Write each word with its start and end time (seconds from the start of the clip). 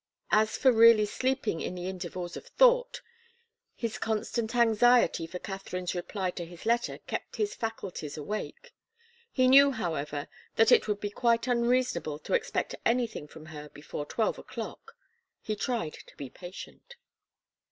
As 0.31 0.57
for 0.57 0.71
really 0.71 1.05
sleeping 1.05 1.61
in 1.61 1.75
the 1.75 1.87
intervals 1.87 2.35
of 2.35 2.47
thought, 2.47 3.03
his 3.75 3.99
constant 3.99 4.55
anxiety 4.55 5.27
for 5.27 5.37
Katharine's 5.37 5.93
reply 5.93 6.31
to 6.31 6.43
his 6.43 6.65
letter 6.65 6.97
kept 7.05 7.35
his 7.35 7.53
faculties 7.53 8.17
awake. 8.17 8.73
He 9.31 9.47
knew, 9.47 9.69
however, 9.69 10.27
that 10.55 10.71
it 10.71 10.87
would 10.87 10.99
be 11.01 11.11
quite 11.11 11.45
unreasonable 11.45 12.17
to 12.17 12.33
expect 12.33 12.73
anything 12.83 13.27
from 13.27 13.45
her 13.45 13.69
before 13.69 14.07
twelve 14.07 14.39
o'clock. 14.39 14.95
He 15.39 15.55
tried 15.55 15.93
to 16.07 16.17
be 16.17 16.31
patient. 16.31 16.95